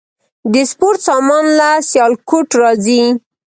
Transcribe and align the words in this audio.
د 0.53 0.55
سپورت 0.71 0.99
سامان 1.07 1.45
له 1.59 1.69
سیالکوټ 1.91 2.47
راځي؟ 2.61 3.01